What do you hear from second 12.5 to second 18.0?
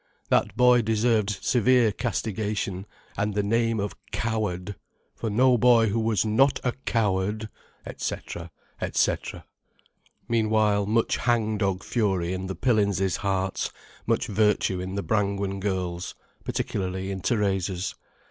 Pillinses' hearts, much virtue in the Brangwen girls', particularly in Theresa's.